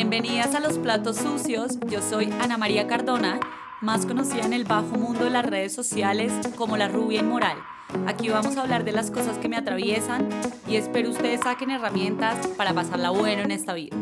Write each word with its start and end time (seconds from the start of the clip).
Bienvenidas 0.00 0.54
a 0.54 0.60
Los 0.60 0.78
Platos 0.78 1.18
Sucios, 1.18 1.78
yo 1.86 2.00
soy 2.00 2.32
Ana 2.40 2.56
María 2.56 2.86
Cardona, 2.86 3.38
más 3.82 4.06
conocida 4.06 4.46
en 4.46 4.54
el 4.54 4.64
bajo 4.64 4.96
mundo 4.96 5.24
de 5.24 5.30
las 5.30 5.44
redes 5.44 5.74
sociales 5.74 6.32
como 6.56 6.78
la 6.78 6.88
rubia 6.88 7.20
inmoral. 7.20 7.58
Aquí 8.06 8.30
vamos 8.30 8.56
a 8.56 8.62
hablar 8.62 8.84
de 8.84 8.92
las 8.92 9.10
cosas 9.10 9.36
que 9.36 9.50
me 9.50 9.58
atraviesan 9.58 10.26
y 10.66 10.76
espero 10.76 11.10
ustedes 11.10 11.42
saquen 11.42 11.70
herramientas 11.70 12.46
para 12.56 12.72
pasarla 12.72 13.10
bueno 13.10 13.42
en 13.42 13.50
esta 13.50 13.74
vida. 13.74 13.94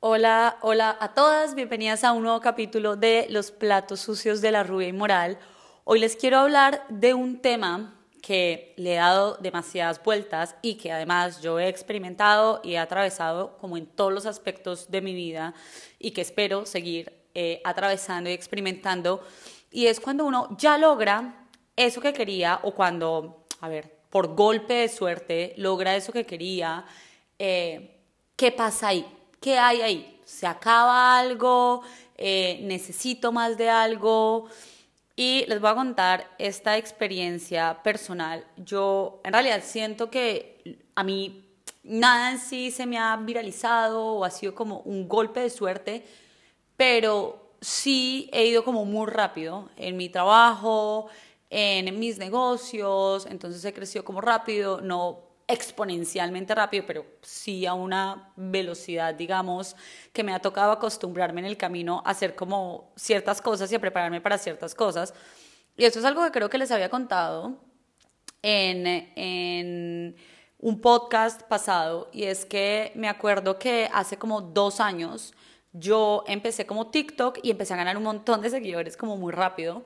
Hola, 0.00 0.58
hola 0.60 0.98
a 1.00 1.14
todas, 1.14 1.54
bienvenidas 1.54 2.04
a 2.04 2.12
un 2.12 2.24
nuevo 2.24 2.42
capítulo 2.42 2.96
de 2.96 3.26
Los 3.30 3.52
Platos 3.52 4.00
Sucios 4.00 4.42
de 4.42 4.50
la 4.50 4.64
Rubia 4.64 4.88
Inmoral. 4.88 5.38
Hoy 5.84 6.00
les 6.00 6.14
quiero 6.14 6.40
hablar 6.40 6.84
de 6.90 7.14
un 7.14 7.40
tema 7.40 7.94
que 8.26 8.74
le 8.76 8.94
he 8.94 8.96
dado 8.96 9.36
demasiadas 9.36 10.02
vueltas 10.02 10.56
y 10.60 10.74
que 10.74 10.90
además 10.90 11.40
yo 11.40 11.60
he 11.60 11.68
experimentado 11.68 12.60
y 12.64 12.72
he 12.72 12.78
atravesado 12.78 13.56
como 13.58 13.76
en 13.76 13.86
todos 13.86 14.12
los 14.12 14.26
aspectos 14.26 14.90
de 14.90 15.00
mi 15.00 15.14
vida 15.14 15.54
y 16.00 16.10
que 16.10 16.22
espero 16.22 16.66
seguir 16.66 17.12
eh, 17.36 17.60
atravesando 17.64 18.28
y 18.28 18.32
experimentando. 18.32 19.24
Y 19.70 19.86
es 19.86 20.00
cuando 20.00 20.24
uno 20.24 20.48
ya 20.58 20.76
logra 20.76 21.46
eso 21.76 22.00
que 22.00 22.12
quería 22.12 22.58
o 22.64 22.72
cuando, 22.72 23.44
a 23.60 23.68
ver, 23.68 23.94
por 24.10 24.34
golpe 24.34 24.74
de 24.74 24.88
suerte 24.88 25.54
logra 25.56 25.94
eso 25.94 26.12
que 26.12 26.26
quería, 26.26 26.84
eh, 27.38 27.96
¿qué 28.34 28.50
pasa 28.50 28.88
ahí? 28.88 29.06
¿Qué 29.40 29.56
hay 29.56 29.82
ahí? 29.82 30.20
¿Se 30.24 30.48
acaba 30.48 31.16
algo? 31.16 31.82
Eh, 32.16 32.58
¿Necesito 32.64 33.30
más 33.30 33.56
de 33.56 33.70
algo? 33.70 34.48
Y 35.18 35.46
les 35.48 35.60
voy 35.62 35.70
a 35.70 35.74
contar 35.74 36.30
esta 36.38 36.76
experiencia 36.76 37.82
personal. 37.82 38.44
Yo 38.58 39.22
en 39.24 39.32
realidad 39.32 39.62
siento 39.64 40.10
que 40.10 40.84
a 40.94 41.02
mí 41.02 41.42
nada 41.82 42.32
en 42.32 42.38
sí 42.38 42.70
se 42.70 42.84
me 42.84 42.98
ha 42.98 43.16
viralizado 43.16 44.04
o 44.04 44.24
ha 44.24 44.30
sido 44.30 44.54
como 44.54 44.80
un 44.80 45.08
golpe 45.08 45.40
de 45.40 45.48
suerte, 45.48 46.04
pero 46.76 47.54
sí 47.62 48.28
he 48.32 48.44
ido 48.44 48.62
como 48.62 48.84
muy 48.84 49.06
rápido 49.06 49.70
en 49.76 49.96
mi 49.96 50.10
trabajo, 50.10 51.08
en 51.48 51.98
mis 51.98 52.18
negocios, 52.18 53.24
entonces 53.24 53.64
he 53.64 53.72
crecido 53.72 54.04
como 54.04 54.20
rápido, 54.20 54.82
no 54.82 55.25
exponencialmente 55.48 56.54
rápido, 56.54 56.84
pero 56.86 57.06
sí 57.22 57.66
a 57.66 57.74
una 57.74 58.32
velocidad, 58.36 59.14
digamos, 59.14 59.76
que 60.12 60.24
me 60.24 60.34
ha 60.34 60.40
tocado 60.40 60.72
acostumbrarme 60.72 61.40
en 61.40 61.46
el 61.46 61.56
camino 61.56 62.02
a 62.04 62.10
hacer 62.10 62.34
como 62.34 62.92
ciertas 62.96 63.40
cosas 63.40 63.70
y 63.70 63.76
a 63.76 63.80
prepararme 63.80 64.20
para 64.20 64.38
ciertas 64.38 64.74
cosas. 64.74 65.14
Y 65.76 65.84
esto 65.84 66.00
es 66.00 66.04
algo 66.04 66.24
que 66.24 66.32
creo 66.32 66.50
que 66.50 66.58
les 66.58 66.70
había 66.70 66.90
contado 66.90 67.58
en, 68.42 68.86
en 68.86 70.16
un 70.58 70.80
podcast 70.80 71.42
pasado, 71.42 72.08
y 72.12 72.24
es 72.24 72.44
que 72.44 72.92
me 72.94 73.08
acuerdo 73.08 73.58
que 73.58 73.88
hace 73.92 74.16
como 74.16 74.40
dos 74.40 74.80
años 74.80 75.32
yo 75.72 76.24
empecé 76.26 76.66
como 76.66 76.90
TikTok 76.90 77.38
y 77.42 77.50
empecé 77.50 77.74
a 77.74 77.76
ganar 77.76 77.96
un 77.96 78.02
montón 78.02 78.40
de 78.40 78.50
seguidores 78.50 78.96
como 78.96 79.16
muy 79.16 79.32
rápido 79.32 79.84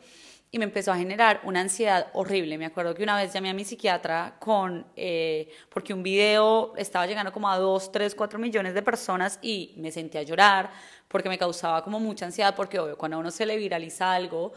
y 0.53 0.59
me 0.59 0.65
empezó 0.65 0.93
a 0.93 0.97
generar 0.97 1.41
una 1.45 1.61
ansiedad 1.61 2.09
horrible. 2.13 2.59
Me 2.59 2.67
acuerdo 2.67 2.95
que 2.95 3.03
una 3.03 3.17
vez 3.17 3.33
llamé 3.33 3.51
a 3.51 3.55
mi 3.55 3.65
psiquiatra 3.65 4.37
con, 4.41 4.85
eh, 4.97 5.49
porque 5.69 5.95
un 5.95 6.03
video 6.03 6.75
estaba 6.77 7.07
llegando 7.07 7.33
como 7.33 7.49
a 7.49 7.57
2, 7.57 7.93
3, 7.93 8.15
4 8.15 8.39
millones 8.39 8.75
de 8.75 8.83
personas 8.83 9.39
y 9.43 9.75
me 9.77 9.93
sentí 9.93 10.19
a 10.19 10.23
llorar 10.23 10.71
porque 11.07 11.29
me 11.29 11.39
causaba 11.39 11.85
como 11.85 12.01
mucha 12.01 12.27
ansiedad, 12.27 12.55
porque 12.57 12.79
obvio, 12.79 12.99
cuando 12.99 13.17
a 13.17 13.21
uno 13.21 13.31
se 13.31 13.47
le 13.47 13.57
viraliza 13.57 14.13
algo, 14.13 14.53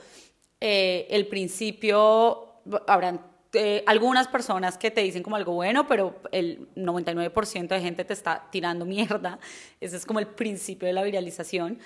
eh, 0.59 1.07
el 1.09 1.27
principio, 1.27 2.61
habrán 2.87 3.21
eh, 3.53 3.83
algunas 3.85 4.27
personas 4.27 4.79
que 4.79 4.89
te 4.89 5.01
dicen 5.01 5.21
como 5.21 5.35
algo 5.35 5.53
bueno, 5.53 5.87
pero 5.87 6.15
el 6.31 6.73
99% 6.75 7.67
de 7.67 7.81
gente 7.81 8.03
te 8.03 8.13
está 8.13 8.47
tirando 8.51 8.83
mierda. 8.85 9.37
Ese 9.79 9.97
es 9.97 10.05
como 10.07 10.17
el 10.17 10.27
principio 10.27 10.87
de 10.87 10.93
la 10.93 11.03
viralización. 11.03 11.77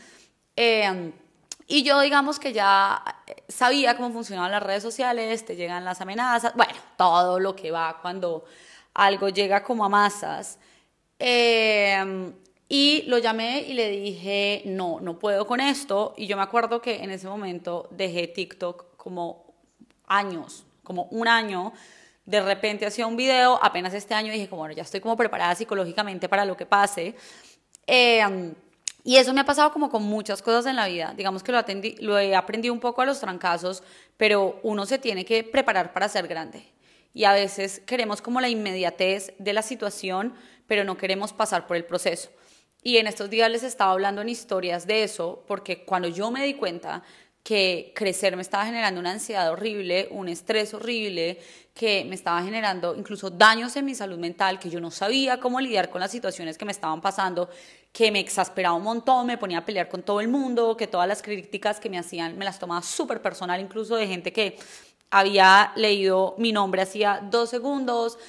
Eh, 0.56 1.12
y 1.68 1.84
yo 1.84 2.00
digamos 2.00 2.40
que 2.40 2.54
ya 2.54 3.04
sabía 3.50 3.98
cómo 3.98 4.12
funcionaban 4.12 4.52
las 4.52 4.64
redes 4.64 4.82
sociales, 4.82 5.44
te 5.44 5.58
llegan 5.58 5.84
las 5.84 6.00
amenazas, 6.00 6.54
bueno, 6.56 6.74
todo 6.98 7.42
lo 7.42 7.56
que 7.58 7.72
va 7.72 8.00
cuando 8.02 8.46
algo 8.94 9.28
llega 9.28 9.64
como 9.64 9.84
a 9.84 9.90
masas. 9.90 10.60
Em, 11.20 12.34
y 12.70 13.04
lo 13.08 13.18
llamé 13.18 13.62
y 13.62 13.74
le 13.74 13.90
dije, 13.90 14.64
no, 14.66 15.00
no 15.02 15.20
puedo 15.20 15.46
con 15.46 15.60
esto. 15.60 16.14
Y 16.18 16.28
yo 16.28 16.38
me 16.38 16.44
acuerdo 16.44 16.82
que 16.82 17.04
en 17.04 17.12
ese 17.12 17.28
momento 17.28 17.90
dejé 17.92 18.28
TikTok 18.28 18.96
como 18.96 19.54
años, 20.06 20.66
como 20.84 21.04
un 21.12 21.28
año. 21.28 21.74
De 22.26 22.42
repente 22.42 22.86
hacía 22.86 23.08
un 23.08 23.18
video, 23.18 23.60
apenas 23.62 23.94
este 23.94 24.14
año 24.14 24.32
dije, 24.32 24.48
como, 24.48 24.62
bueno, 24.62 24.74
ya 24.74 24.84
estoy 24.84 25.02
como 25.02 25.18
preparada 25.18 25.54
psicológicamente 25.56 26.30
para 26.30 26.46
lo 26.46 26.56
que 26.56 26.66
pase. 26.66 27.16
Eh, 27.86 28.54
y 29.08 29.16
eso 29.16 29.34
me 29.34 29.40
ha 29.40 29.46
pasado 29.46 29.72
como 29.72 29.90
con 29.90 30.04
muchas 30.04 30.42
cosas 30.42 30.66
en 30.66 30.76
la 30.76 30.86
vida. 30.86 31.14
Digamos 31.16 31.42
que 31.42 31.54
lo, 32.02 32.20
he 32.20 32.36
aprendido 32.36 32.74
un 32.74 32.82
poco 32.82 33.02
a 33.02 33.06
los 33.06 33.22
trancazos, 33.22 33.82
pero 34.18 34.60
uno 34.64 34.86
se 34.86 34.98
tiene 35.00 35.24
que 35.24 35.46
preparar 35.46 35.94
para 35.94 36.10
ser 36.10 36.28
grande. 36.28 36.66
Y 37.14 37.24
a 37.24 37.32
veces 37.32 37.82
queremos 37.86 38.22
como 38.22 38.42
la 38.42 38.50
inmediatez 38.50 39.32
de 39.40 39.54
la 39.54 39.62
situación, 39.62 40.34
pero 40.68 40.84
no 40.84 40.98
queremos 40.98 41.32
pasar 41.32 41.68
por 41.68 41.78
el 41.78 41.86
proceso. 41.86 42.30
Y 42.84 42.98
en 42.98 43.08
estos 43.08 43.30
días 43.30 43.50
les 43.50 43.64
estaba 43.64 43.94
hablando 43.94 44.22
en 44.22 44.28
historias 44.28 44.86
de 44.86 45.04
eso, 45.04 45.42
porque 45.48 45.86
cuando 45.86 46.10
yo 46.10 46.30
me 46.30 46.44
di 46.44 46.56
cuenta 46.56 47.02
que 47.48 47.94
crecer 47.96 48.36
me 48.36 48.42
estaba 48.42 48.66
generando 48.66 49.00
una 49.00 49.12
ansiedad 49.12 49.50
horrible, 49.50 50.10
un 50.12 50.28
estrés 50.28 50.74
horrible, 50.74 51.40
que 51.74 52.04
me 52.04 52.14
estaba 52.14 52.44
generando 52.44 52.94
incluso 52.94 53.30
daños 53.30 53.74
en 53.78 53.86
mi 53.86 53.96
salud 53.96 54.18
mental, 54.18 54.60
que 54.60 54.70
yo 54.70 54.82
no 54.82 54.92
sabía 54.92 55.40
cómo 55.40 55.62
lidiar 55.62 55.90
con 55.90 56.02
las 56.02 56.12
situaciones 56.12 56.58
que 56.58 56.66
me 56.66 56.74
estaban 56.74 57.00
pasando, 57.00 57.50
que 57.94 58.12
me 58.12 58.20
exasperaba 58.20 58.76
un 58.76 58.84
montón, 58.84 59.28
me 59.28 59.38
ponía 59.38 59.60
a 59.60 59.66
pelear 59.66 59.88
con 59.88 60.04
todo 60.04 60.20
el 60.20 60.28
mundo, 60.28 60.76
que 60.76 60.88
todas 60.88 61.08
las 61.08 61.22
críticas 61.22 61.80
que 61.80 61.90
me 61.90 61.98
hacían 61.98 62.38
me 62.38 62.44
las 62.44 62.60
tomaba 62.60 62.82
súper 62.82 63.22
personal, 63.22 63.62
incluso 63.62 63.96
de 63.96 64.08
gente 64.08 64.34
que 64.34 64.58
había 65.10 65.72
leído 65.78 66.36
mi 66.38 66.52
nombre 66.52 66.82
hacía 66.82 67.22
dos 67.32 67.50
segundos, 67.50 68.20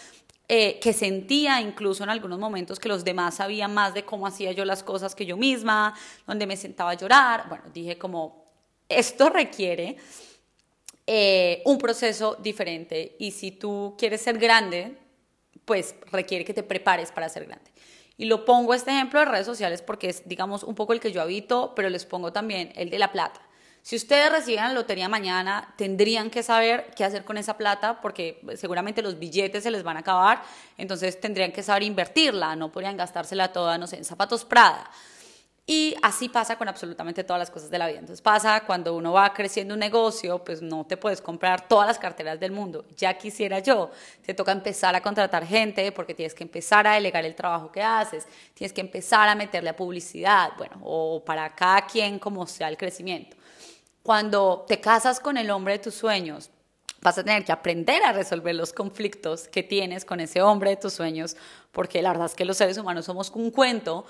eh, 0.46 0.78
que 0.80 0.92
sentía 0.92 1.60
incluso 1.60 2.04
en 2.04 2.10
algunos 2.10 2.38
momentos 2.38 2.78
que 2.78 2.88
los 2.88 3.04
demás 3.04 3.34
sabían 3.34 3.74
más 3.74 3.94
de 3.94 4.04
cómo 4.04 4.28
hacía 4.28 4.52
yo 4.52 4.64
las 4.64 4.84
cosas 4.84 5.16
que 5.16 5.26
yo 5.26 5.36
misma, 5.36 5.92
donde 6.24 6.46
me 6.46 6.56
sentaba 6.56 6.92
a 6.92 6.94
llorar. 6.94 7.48
Bueno, 7.48 7.64
dije 7.74 7.98
como, 7.98 8.47
esto 8.88 9.28
requiere 9.28 9.96
eh, 11.06 11.62
un 11.64 11.78
proceso 11.78 12.36
diferente 12.40 13.16
y 13.18 13.30
si 13.30 13.50
tú 13.50 13.94
quieres 13.98 14.20
ser 14.20 14.38
grande, 14.38 14.96
pues 15.64 15.94
requiere 16.10 16.44
que 16.44 16.54
te 16.54 16.62
prepares 16.62 17.12
para 17.12 17.28
ser 17.28 17.46
grande. 17.46 17.70
Y 18.16 18.24
lo 18.24 18.44
pongo 18.44 18.74
este 18.74 18.90
ejemplo 18.90 19.20
de 19.20 19.26
redes 19.26 19.46
sociales 19.46 19.80
porque 19.80 20.08
es, 20.08 20.28
digamos, 20.28 20.64
un 20.64 20.74
poco 20.74 20.92
el 20.92 21.00
que 21.00 21.12
yo 21.12 21.22
habito, 21.22 21.72
pero 21.76 21.88
les 21.88 22.04
pongo 22.04 22.32
también 22.32 22.72
el 22.74 22.90
de 22.90 22.98
la 22.98 23.12
plata. 23.12 23.40
Si 23.82 23.96
ustedes 23.96 24.30
reciben 24.30 24.64
la 24.64 24.72
lotería 24.72 25.08
mañana, 25.08 25.72
tendrían 25.78 26.28
que 26.28 26.42
saber 26.42 26.90
qué 26.94 27.04
hacer 27.04 27.24
con 27.24 27.38
esa 27.38 27.56
plata 27.56 28.00
porque 28.02 28.42
seguramente 28.56 29.00
los 29.00 29.18
billetes 29.18 29.62
se 29.62 29.70
les 29.70 29.82
van 29.82 29.96
a 29.96 30.00
acabar, 30.00 30.42
entonces 30.76 31.18
tendrían 31.20 31.52
que 31.52 31.62
saber 31.62 31.84
invertirla, 31.84 32.54
no 32.54 32.70
podrían 32.70 32.96
gastársela 32.96 33.52
toda, 33.52 33.78
no 33.78 33.86
sé, 33.86 33.96
en 33.96 34.04
zapatos 34.04 34.44
Prada. 34.44 34.90
Y 35.70 35.94
así 36.00 36.30
pasa 36.30 36.56
con 36.56 36.66
absolutamente 36.66 37.24
todas 37.24 37.38
las 37.38 37.50
cosas 37.50 37.68
de 37.68 37.76
la 37.76 37.86
vida. 37.86 37.98
Entonces 37.98 38.22
pasa 38.22 38.64
cuando 38.64 38.96
uno 38.96 39.12
va 39.12 39.34
creciendo 39.34 39.74
un 39.74 39.80
negocio, 39.80 40.42
pues 40.42 40.62
no 40.62 40.86
te 40.86 40.96
puedes 40.96 41.20
comprar 41.20 41.68
todas 41.68 41.86
las 41.86 41.98
carteras 41.98 42.40
del 42.40 42.52
mundo. 42.52 42.86
Ya 42.96 43.12
quisiera 43.18 43.58
yo. 43.58 43.90
Te 44.24 44.32
toca 44.32 44.50
empezar 44.50 44.96
a 44.96 45.02
contratar 45.02 45.44
gente 45.44 45.92
porque 45.92 46.14
tienes 46.14 46.32
que 46.32 46.42
empezar 46.42 46.86
a 46.86 46.94
delegar 46.94 47.26
el 47.26 47.34
trabajo 47.34 47.70
que 47.70 47.82
haces, 47.82 48.26
tienes 48.54 48.72
que 48.72 48.80
empezar 48.80 49.28
a 49.28 49.34
meterle 49.34 49.68
a 49.68 49.76
publicidad, 49.76 50.52
bueno, 50.56 50.78
o 50.82 51.22
para 51.22 51.54
cada 51.54 51.82
quien 51.82 52.18
como 52.18 52.46
sea 52.46 52.70
el 52.70 52.78
crecimiento. 52.78 53.36
Cuando 54.02 54.64
te 54.66 54.80
casas 54.80 55.20
con 55.20 55.36
el 55.36 55.50
hombre 55.50 55.74
de 55.74 55.80
tus 55.80 55.94
sueños, 55.94 56.48
vas 57.02 57.18
a 57.18 57.24
tener 57.24 57.44
que 57.44 57.52
aprender 57.52 58.02
a 58.04 58.12
resolver 58.12 58.54
los 58.54 58.72
conflictos 58.72 59.48
que 59.48 59.62
tienes 59.62 60.06
con 60.06 60.20
ese 60.20 60.40
hombre 60.40 60.70
de 60.70 60.76
tus 60.76 60.94
sueños, 60.94 61.36
porque 61.72 62.02
la 62.02 62.08
verdad 62.08 62.26
es 62.26 62.34
que 62.34 62.44
los 62.44 62.56
seres 62.56 62.78
humanos 62.78 63.04
somos 63.04 63.30
un 63.34 63.50
cuento 63.50 64.06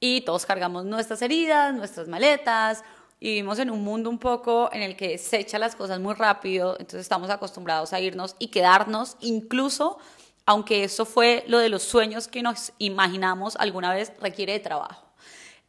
y 0.00 0.22
todos 0.22 0.46
cargamos 0.46 0.86
nuestras 0.86 1.20
heridas, 1.22 1.74
nuestras 1.74 2.08
maletas, 2.08 2.82
y 3.20 3.28
vivimos 3.28 3.58
en 3.58 3.70
un 3.70 3.84
mundo 3.84 4.08
un 4.08 4.18
poco 4.18 4.70
en 4.72 4.82
el 4.82 4.96
que 4.96 5.18
se 5.18 5.38
echa 5.38 5.58
las 5.58 5.76
cosas 5.76 6.00
muy 6.00 6.14
rápido, 6.14 6.72
entonces 6.80 7.02
estamos 7.02 7.28
acostumbrados 7.28 7.92
a 7.92 8.00
irnos 8.00 8.34
y 8.38 8.48
quedarnos, 8.48 9.16
incluso 9.20 9.98
aunque 10.46 10.84
eso 10.84 11.04
fue 11.04 11.44
lo 11.46 11.58
de 11.58 11.68
los 11.68 11.82
sueños 11.82 12.26
que 12.26 12.42
nos 12.42 12.72
imaginamos 12.78 13.56
alguna 13.56 13.94
vez, 13.94 14.12
requiere 14.20 14.54
de 14.54 14.60
trabajo. 14.60 15.06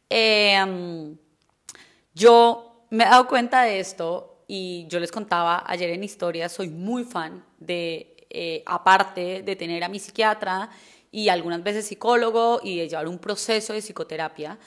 Em, 0.08 1.16
yo 2.14 2.86
me 2.90 3.04
he 3.04 3.06
dado 3.06 3.28
cuenta 3.28 3.62
de 3.62 3.80
esto 3.80 4.44
y 4.48 4.86
yo 4.88 4.98
les 4.98 5.12
contaba 5.12 5.62
ayer 5.66 5.90
en 5.90 6.02
historia, 6.02 6.48
soy 6.48 6.68
muy 6.68 7.04
fan 7.04 7.44
de, 7.58 8.16
eh, 8.30 8.62
aparte 8.66 9.42
de 9.42 9.56
tener 9.56 9.84
a 9.84 9.88
mi 9.88 9.98
psiquiatra 9.98 10.70
y 11.12 11.28
algunas 11.28 11.62
veces 11.62 11.86
psicólogo 11.86 12.60
y 12.64 12.78
de 12.78 12.88
llevar 12.88 13.06
un 13.06 13.18
proceso 13.18 13.74
de 13.74 13.80
psicoterapia. 13.80 14.58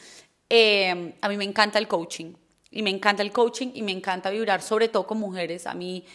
Eh, 0.48 1.14
a 1.20 1.28
mí 1.28 1.38
me 1.38 1.44
encanta 1.44 1.80
el 1.80 1.88
coaching 1.88 2.34
y 2.70 2.84
me 2.84 2.92
encanta 2.92 3.24
el 3.24 3.32
coaching 3.32 3.72
y 3.74 3.82
me 3.82 3.92
encanta 3.92 4.30
vibrar 4.30 4.62
sobre 4.62 4.88
todo 4.88 5.08
con 5.08 5.18
mujeres. 5.18 5.66
A 5.66 5.74
mí, 5.74 6.06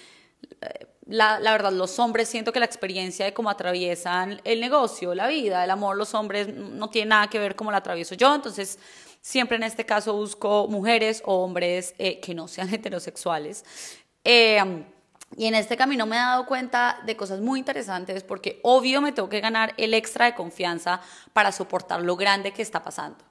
eh, 0.61 0.87
la, 1.07 1.41
la, 1.41 1.51
verdad, 1.51 1.73
los 1.73 1.99
hombres 1.99 2.29
siento 2.29 2.53
que 2.53 2.61
la 2.61 2.67
experiencia 2.67 3.25
de 3.25 3.35
cómo 3.35 3.51
atraviesan 3.51 4.41
el 4.45 4.61
negocio, 4.61 5.15
la 5.15 5.27
vida, 5.27 5.65
el 5.65 5.71
amor, 5.71 5.97
los 5.97 6.15
hombres 6.15 6.55
no 6.55 6.89
tiene 6.89 7.09
nada 7.09 7.29
que 7.29 7.41
ver 7.41 7.57
cómo 7.57 7.73
la 7.73 7.79
atravieso 7.79 8.15
yo, 8.15 8.33
entonces 8.33 8.79
siempre 9.21 9.57
en 9.57 9.65
este 9.65 9.85
caso 9.85 10.15
busco 10.15 10.69
mujeres 10.69 11.23
o 11.27 11.43
hombres 11.43 11.95
eh, 11.99 12.21
que 12.21 12.35
no 12.35 12.47
sean 12.47 12.69
heterosexuales. 12.73 13.65
Eh, 14.23 14.63
y 15.37 15.47
en 15.47 15.55
este 15.55 15.77
camino 15.77 16.07
me 16.07 16.17
he 16.17 16.19
dado 16.19 16.47
cuenta 16.47 17.01
de 17.05 17.17
cosas 17.17 17.41
muy 17.41 17.61
interesantes 17.61 18.25
porque 18.25 18.61
obvio 18.63 19.01
me 19.01 19.13
tengo 19.13 19.29
que 19.29 19.41
ganar 19.41 19.75
el 19.77 19.95
extra 19.95 20.27
de 20.27 20.35
confianza 20.35 21.01
para 21.33 21.53
soportar 21.53 22.03
lo 22.03 22.17
grande 22.17 22.53
que 22.53 22.63
está 22.63 22.83
pasando. 22.83 23.25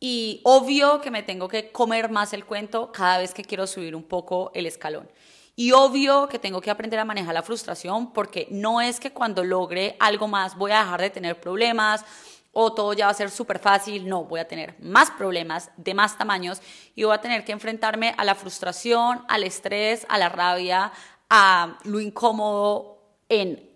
Y 0.00 0.40
obvio 0.44 1.00
que 1.00 1.10
me 1.10 1.22
tengo 1.22 1.48
que 1.48 1.72
comer 1.72 2.10
más 2.10 2.32
el 2.32 2.44
cuento 2.44 2.92
cada 2.92 3.18
vez 3.18 3.34
que 3.34 3.44
quiero 3.44 3.66
subir 3.66 3.96
un 3.96 4.04
poco 4.04 4.50
el 4.54 4.66
escalón. 4.66 5.10
Y 5.56 5.72
obvio 5.72 6.28
que 6.28 6.38
tengo 6.38 6.60
que 6.60 6.70
aprender 6.70 7.00
a 7.00 7.04
manejar 7.04 7.34
la 7.34 7.42
frustración 7.42 8.12
porque 8.12 8.46
no 8.50 8.80
es 8.80 9.00
que 9.00 9.12
cuando 9.12 9.42
logre 9.42 9.96
algo 9.98 10.28
más 10.28 10.56
voy 10.56 10.70
a 10.70 10.80
dejar 10.80 11.00
de 11.00 11.10
tener 11.10 11.40
problemas 11.40 12.04
o 12.52 12.72
todo 12.72 12.92
ya 12.92 13.06
va 13.06 13.10
a 13.10 13.14
ser 13.14 13.30
súper 13.30 13.58
fácil. 13.58 14.08
No, 14.08 14.24
voy 14.24 14.38
a 14.38 14.46
tener 14.46 14.76
más 14.80 15.10
problemas 15.10 15.70
de 15.76 15.94
más 15.94 16.16
tamaños 16.16 16.60
y 16.94 17.02
voy 17.04 17.14
a 17.14 17.20
tener 17.20 17.44
que 17.44 17.52
enfrentarme 17.52 18.14
a 18.16 18.24
la 18.24 18.36
frustración, 18.36 19.24
al 19.28 19.42
estrés, 19.42 20.06
a 20.08 20.18
la 20.18 20.28
rabia, 20.28 20.92
a 21.28 21.78
lo 21.84 22.00
incómodo 22.00 22.98
en 23.28 23.68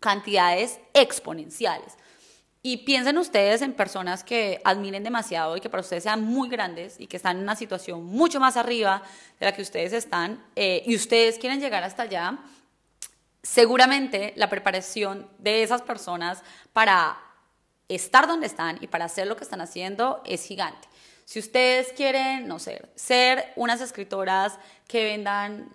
cantidades 0.00 0.80
exponenciales. 0.94 1.96
Y 2.62 2.78
piensen 2.78 3.16
ustedes 3.16 3.62
en 3.62 3.72
personas 3.72 4.22
que 4.22 4.60
admiren 4.64 5.02
demasiado 5.02 5.56
y 5.56 5.60
que 5.60 5.70
para 5.70 5.80
ustedes 5.80 6.02
sean 6.02 6.22
muy 6.22 6.50
grandes 6.50 7.00
y 7.00 7.06
que 7.06 7.16
están 7.16 7.38
en 7.38 7.42
una 7.44 7.56
situación 7.56 8.04
mucho 8.04 8.38
más 8.38 8.58
arriba 8.58 9.02
de 9.38 9.46
la 9.46 9.52
que 9.52 9.62
ustedes 9.62 9.94
están 9.94 10.44
eh, 10.56 10.82
y 10.84 10.94
ustedes 10.94 11.38
quieren 11.38 11.60
llegar 11.60 11.84
hasta 11.84 12.02
allá. 12.02 12.38
Seguramente 13.42 14.34
la 14.36 14.50
preparación 14.50 15.26
de 15.38 15.62
esas 15.62 15.80
personas 15.80 16.42
para 16.74 17.18
estar 17.88 18.26
donde 18.26 18.46
están 18.46 18.76
y 18.82 18.88
para 18.88 19.06
hacer 19.06 19.26
lo 19.26 19.36
que 19.36 19.44
están 19.44 19.62
haciendo 19.62 20.22
es 20.26 20.44
gigante. 20.44 20.86
Si 21.24 21.38
ustedes 21.38 21.92
quieren, 21.94 22.46
no 22.46 22.58
sé, 22.58 22.82
ser 22.94 23.52
unas 23.56 23.80
escritoras 23.80 24.58
que 24.86 25.04
vendan 25.04 25.70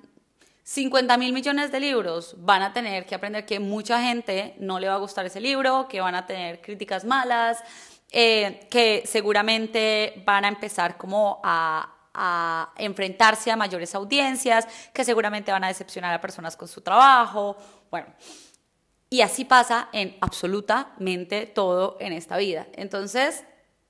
50 0.65 1.15
mil 1.17 1.31
millones 1.31 1.71
de 1.71 1.79
libros, 1.79 2.33
van 2.39 2.63
a 2.63 2.73
tener 2.73 3.06
que 3.06 3.13
aprender 3.13 3.45
que 3.45 3.59
mucha 3.59 4.01
gente 4.01 4.56
no 4.57 4.79
le 4.79 4.88
va 4.88 4.95
a 4.95 4.97
gustar 4.97 5.23
ese 5.23 5.39
libro, 5.39 5.88
que 5.88 6.01
van 6.01 6.15
a 6.15 6.25
tener 6.25 6.59
críticas 6.59 7.06
malas, 7.06 7.63
eh, 8.12 8.67
que 8.71 9.03
seguramente 9.06 10.23
van 10.25 10.44
a 10.44 10.47
empezar 10.47 10.97
como 10.97 11.39
a, 11.44 11.94
a 12.15 12.73
enfrentarse 12.77 13.51
a 13.51 13.56
mayores 13.56 13.94
audiencias, 13.94 14.67
que 14.91 15.06
seguramente 15.06 15.51
van 15.51 15.63
a 15.63 15.67
decepcionar 15.67 16.15
a 16.15 16.19
personas 16.19 16.57
con 16.57 16.67
su 16.67 16.81
trabajo. 16.81 17.56
Bueno, 17.91 18.07
y 19.07 19.21
así 19.21 19.45
pasa 19.45 19.89
en 19.94 20.17
absolutamente 20.19 21.45
todo 21.45 21.95
en 22.00 22.12
esta 22.12 22.38
vida. 22.38 22.65
Entonces, 22.73 23.44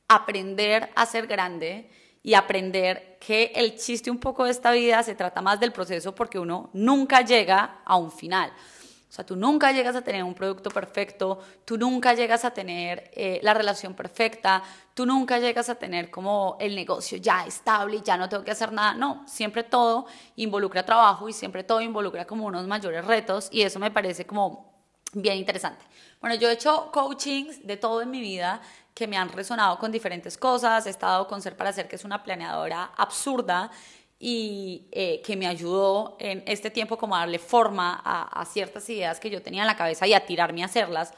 aprender 0.10 0.92
a 0.94 1.06
ser 1.06 1.26
grande 1.26 1.90
y 2.26 2.34
aprender 2.34 3.20
que 3.20 3.52
el 3.54 3.78
chiste 3.78 4.10
un 4.10 4.18
poco 4.18 4.46
de 4.46 4.52
esta 4.52 4.72
vida 4.72 5.04
se 5.04 5.14
trata 5.14 5.44
más 5.44 5.60
del 5.60 5.72
proceso 5.72 6.16
porque 6.16 6.40
uno 6.40 6.72
nunca 6.74 7.22
llega 7.22 7.82
a 7.86 7.98
un 7.98 8.12
final. 8.12 8.50
O 8.50 9.14
sea, 9.14 9.24
tú 9.24 9.36
nunca 9.36 9.72
llegas 9.72 9.96
a 9.96 10.02
tener 10.02 10.24
un 10.24 10.34
producto 10.34 10.72
perfecto, 10.72 11.38
tú 11.66 11.78
nunca 11.78 12.16
llegas 12.16 12.44
a 12.44 12.50
tener 12.50 13.12
eh, 13.14 13.40
la 13.44 13.54
relación 13.54 13.94
perfecta, 13.94 14.64
tú 14.96 15.06
nunca 15.06 15.38
llegas 15.38 15.70
a 15.70 15.76
tener 15.76 16.10
como 16.10 16.58
el 16.60 16.74
negocio 16.74 17.20
ya 17.20 17.46
estable 17.46 17.98
y 17.98 18.02
ya 18.02 18.18
no 18.18 18.28
tengo 18.28 18.44
que 18.44 18.52
hacer 18.52 18.72
nada. 18.72 18.96
No, 18.96 19.24
siempre 19.28 19.62
todo 19.62 20.08
involucra 20.36 20.84
trabajo 20.84 21.30
y 21.30 21.34
siempre 21.34 21.64
todo 21.64 21.80
involucra 21.80 22.26
como 22.26 22.48
unos 22.48 22.66
mayores 22.66 23.06
retos 23.06 23.50
y 23.52 23.62
eso 23.62 23.78
me 23.78 23.92
parece 23.92 24.26
como 24.26 24.75
bien 25.16 25.38
interesante. 25.38 25.84
Bueno, 26.20 26.36
yo 26.36 26.50
he 26.50 26.54
hecho 26.54 26.92
coachings 26.92 27.66
de 27.66 27.78
todo 27.78 28.02
en 28.02 28.12
mi 28.12 28.20
vida 28.22 28.62
que 28.94 29.08
me 29.08 29.18
han 29.18 29.30
resonado 29.30 29.80
con 29.80 29.92
diferentes 29.92 30.38
cosas. 30.38 30.86
He 30.86 30.90
estado 30.90 31.28
con 31.28 31.42
Ser 31.42 31.58
para 31.58 31.74
Ser, 31.74 31.88
que 31.88 31.96
es 31.96 32.06
una 32.06 32.24
planeadora 32.24 32.92
absurda 32.96 33.72
y 34.20 34.88
eh, 34.92 35.22
que 35.26 35.36
me 35.36 35.48
ayudó 35.48 36.16
en 36.20 36.44
este 36.46 36.70
tiempo 36.70 36.98
como 36.98 37.16
a 37.16 37.20
darle 37.20 37.40
forma 37.40 38.02
a, 38.04 38.46
ciertas 38.46 38.90
ideas 38.90 39.20
que 39.20 39.30
yo 39.30 39.42
tenía 39.42 39.64
en 39.64 39.68
la 39.68 39.76
cabeza 39.76 40.08
y 40.08 40.14
a 40.14 40.26
tirarme 40.26 40.64
a 40.64 40.66
hacerlas. 40.66 41.14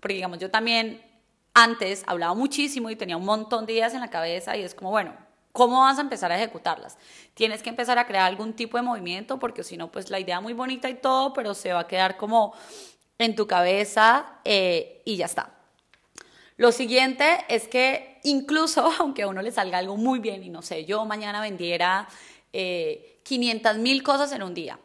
Porque 0.00 0.14
digamos, 0.14 0.38
yo 0.38 0.50
también 0.50 1.02
antes 1.54 2.02
hablaba 2.06 2.34
muchísimo 2.34 2.90
y 2.90 2.96
tenía 2.96 3.16
un 3.16 3.24
montón 3.24 3.66
de 3.66 3.74
ideas 3.74 3.94
en 3.94 4.00
la 4.00 4.10
cabeza 4.10 4.56
y 4.56 4.62
es 4.62 4.74
como, 4.74 4.90
bueno, 4.90 5.14
¿cómo 5.52 5.80
vas 5.80 5.98
a 5.98 6.00
empezar 6.00 6.32
a 6.32 6.36
ejecutarlas? 6.36 6.98
Tienes 7.34 7.62
que 7.62 7.70
empezar 7.70 7.98
a 7.98 8.06
crear 8.06 8.26
algún 8.26 8.54
tipo 8.54 8.76
de 8.76 8.82
movimiento 8.82 9.38
porque 9.38 9.62
si 9.62 9.76
no, 9.76 9.90
pues 9.90 10.10
la 10.10 10.18
idea 10.18 10.40
muy 10.40 10.52
bonita 10.52 10.88
y 10.88 10.94
todo, 10.94 11.32
pero 11.32 11.54
se 11.54 11.72
va 11.72 11.80
a 11.80 11.86
quedar 11.86 12.16
como 12.16 12.54
en 13.20 13.36
tu 13.36 13.46
cabeza 13.46 14.40
eh, 14.44 15.02
y 15.04 15.16
ya 15.16 15.26
está. 15.26 15.54
Lo 16.56 16.72
siguiente 16.72 17.44
es 17.48 17.68
que 17.68 18.18
incluso 18.24 18.90
aunque 18.98 19.22
a 19.22 19.28
uno 19.28 19.42
le 19.42 19.52
salga 19.52 19.78
algo 19.78 19.96
muy 19.96 20.18
bien 20.18 20.42
y 20.42 20.48
no 20.48 20.62
sé, 20.62 20.84
yo 20.84 21.04
mañana 21.04 21.40
vendiera 21.40 22.08
eh, 22.52 23.20
500 23.22 23.78
mil 23.78 24.02
cosas 24.02 24.32
en 24.32 24.42
un 24.42 24.54
día 24.54 24.78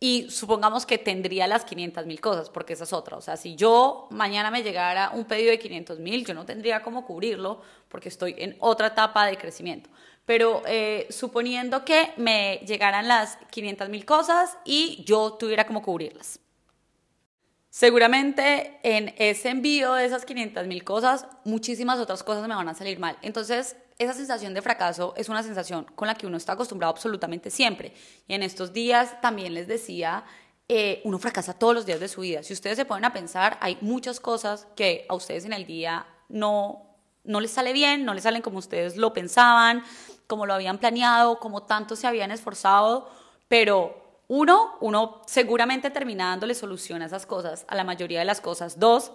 y 0.00 0.30
supongamos 0.30 0.86
que 0.86 0.98
tendría 0.98 1.46
las 1.48 1.64
500 1.64 2.06
mil 2.06 2.20
cosas, 2.20 2.50
porque 2.50 2.74
esa 2.74 2.84
es 2.84 2.92
otra. 2.92 3.16
O 3.16 3.20
sea, 3.20 3.36
si 3.36 3.56
yo 3.56 4.06
mañana 4.10 4.50
me 4.50 4.62
llegara 4.62 5.10
un 5.10 5.24
pedido 5.24 5.50
de 5.50 5.58
500 5.58 5.98
mil, 5.98 6.24
yo 6.24 6.34
no 6.34 6.44
tendría 6.44 6.82
cómo 6.82 7.04
cubrirlo 7.04 7.62
porque 7.88 8.08
estoy 8.08 8.36
en 8.38 8.56
otra 8.60 8.88
etapa 8.88 9.26
de 9.26 9.36
crecimiento. 9.36 9.90
Pero 10.24 10.62
eh, 10.66 11.08
suponiendo 11.10 11.84
que 11.84 12.12
me 12.16 12.60
llegaran 12.66 13.08
las 13.08 13.38
500 13.50 13.88
mil 13.88 14.04
cosas 14.04 14.56
y 14.64 15.02
yo 15.04 15.32
tuviera 15.32 15.66
cómo 15.66 15.82
cubrirlas. 15.82 16.38
Seguramente 17.78 18.80
en 18.82 19.14
ese 19.18 19.50
envío 19.50 19.94
de 19.94 20.04
esas 20.04 20.24
500 20.24 20.66
mil 20.66 20.82
cosas, 20.82 21.28
muchísimas 21.44 22.00
otras 22.00 22.24
cosas 22.24 22.48
me 22.48 22.56
van 22.56 22.68
a 22.68 22.74
salir 22.74 22.98
mal. 22.98 23.16
Entonces, 23.22 23.76
esa 24.00 24.14
sensación 24.14 24.52
de 24.52 24.62
fracaso 24.62 25.14
es 25.16 25.28
una 25.28 25.44
sensación 25.44 25.86
con 25.94 26.08
la 26.08 26.16
que 26.16 26.26
uno 26.26 26.36
está 26.36 26.54
acostumbrado 26.54 26.90
absolutamente 26.92 27.50
siempre. 27.50 27.94
Y 28.26 28.34
en 28.34 28.42
estos 28.42 28.72
días 28.72 29.20
también 29.20 29.54
les 29.54 29.68
decía, 29.68 30.24
eh, 30.66 31.00
uno 31.04 31.20
fracasa 31.20 31.54
todos 31.54 31.72
los 31.72 31.86
días 31.86 32.00
de 32.00 32.08
su 32.08 32.22
vida. 32.22 32.42
Si 32.42 32.52
ustedes 32.52 32.78
se 32.78 32.84
ponen 32.84 33.04
a 33.04 33.12
pensar, 33.12 33.58
hay 33.60 33.78
muchas 33.80 34.18
cosas 34.18 34.66
que 34.74 35.06
a 35.08 35.14
ustedes 35.14 35.44
en 35.44 35.52
el 35.52 35.64
día 35.64 36.04
no, 36.28 36.82
no 37.22 37.38
les 37.38 37.52
sale 37.52 37.72
bien, 37.72 38.04
no 38.04 38.12
les 38.12 38.24
salen 38.24 38.42
como 38.42 38.58
ustedes 38.58 38.96
lo 38.96 39.12
pensaban, 39.12 39.84
como 40.26 40.46
lo 40.46 40.54
habían 40.54 40.78
planeado, 40.78 41.38
como 41.38 41.62
tanto 41.62 41.94
se 41.94 42.08
habían 42.08 42.32
esforzado, 42.32 43.08
pero 43.46 44.07
uno, 44.28 44.76
uno 44.80 45.22
seguramente 45.26 45.90
termina 45.90 46.28
dándole 46.28 46.54
solución 46.54 47.02
a 47.02 47.06
esas 47.06 47.26
cosas, 47.26 47.64
a 47.66 47.74
la 47.74 47.84
mayoría 47.84 48.18
de 48.18 48.26
las 48.26 48.42
cosas. 48.42 48.78
Dos, 48.78 49.12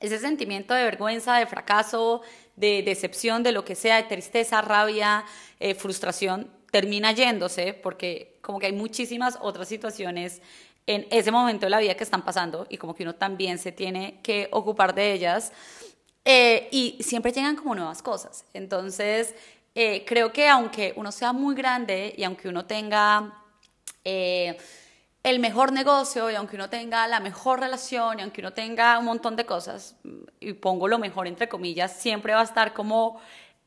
ese 0.00 0.18
sentimiento 0.18 0.74
de 0.74 0.82
vergüenza, 0.82 1.36
de 1.36 1.46
fracaso, 1.46 2.22
de 2.56 2.82
decepción, 2.82 3.42
de 3.42 3.52
lo 3.52 3.64
que 3.64 3.76
sea, 3.76 3.96
de 3.96 4.04
tristeza, 4.04 4.60
rabia, 4.60 5.24
eh, 5.60 5.74
frustración, 5.74 6.50
termina 6.72 7.12
yéndose 7.12 7.74
porque 7.74 8.38
como 8.42 8.58
que 8.58 8.66
hay 8.66 8.72
muchísimas 8.72 9.38
otras 9.40 9.68
situaciones 9.68 10.42
en 10.86 11.06
ese 11.10 11.30
momento 11.30 11.66
de 11.66 11.70
la 11.70 11.78
vida 11.78 11.94
que 11.94 12.04
están 12.04 12.24
pasando 12.24 12.66
y 12.68 12.76
como 12.76 12.94
que 12.94 13.04
uno 13.04 13.14
también 13.14 13.58
se 13.58 13.70
tiene 13.70 14.20
que 14.22 14.48
ocupar 14.50 14.94
de 14.94 15.12
ellas 15.12 15.52
eh, 16.24 16.68
y 16.72 16.96
siempre 17.00 17.32
llegan 17.32 17.54
como 17.54 17.74
nuevas 17.74 18.02
cosas. 18.02 18.44
Entonces, 18.52 19.34
eh, 19.74 20.04
creo 20.06 20.32
que 20.32 20.48
aunque 20.48 20.92
uno 20.96 21.12
sea 21.12 21.32
muy 21.32 21.54
grande 21.54 22.14
y 22.16 22.24
aunque 22.24 22.48
uno 22.48 22.64
tenga 22.64 23.39
eh, 24.04 24.56
el 25.22 25.38
mejor 25.38 25.72
negocio 25.72 26.30
y 26.30 26.34
aunque 26.34 26.56
uno 26.56 26.70
tenga 26.70 27.06
la 27.06 27.20
mejor 27.20 27.60
relación 27.60 28.18
y 28.18 28.22
aunque 28.22 28.40
uno 28.40 28.52
tenga 28.52 28.98
un 28.98 29.04
montón 29.04 29.36
de 29.36 29.44
cosas, 29.44 29.96
y 30.38 30.54
pongo 30.54 30.88
lo 30.88 30.98
mejor 30.98 31.26
entre 31.26 31.48
comillas, 31.48 31.92
siempre 31.92 32.32
va 32.32 32.40
a 32.40 32.44
estar 32.44 32.72
como 32.72 33.20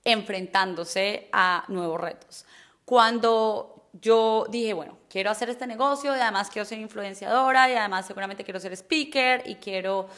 enfrentándose 0.03 1.29
a 1.31 1.63
nuevos 1.67 2.01
retos. 2.01 2.45
Cuando 2.85 3.89
yo 3.93 4.47
dije, 4.49 4.73
bueno, 4.73 4.97
quiero 5.09 5.29
hacer 5.29 5.49
este 5.49 5.67
negocio 5.67 6.15
y 6.15 6.19
además 6.19 6.49
quiero 6.49 6.65
ser 6.65 6.79
influenciadora 6.79 7.69
y 7.69 7.75
además 7.75 8.07
seguramente 8.07 8.43
quiero 8.43 8.59
ser 8.59 8.73
speaker 8.73 9.43
y 9.45 9.55
quiero 9.55 10.09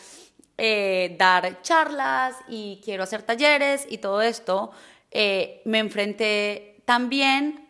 eh, 0.57 1.15
dar 1.19 1.61
charlas 1.61 2.37
y 2.47 2.79
quiero 2.83 3.03
hacer 3.03 3.23
talleres 3.23 3.85
y 3.89 3.97
todo 3.97 4.21
esto, 4.21 4.71
eh, 5.11 5.61
me 5.65 5.79
enfrenté 5.79 6.81
también 6.85 7.64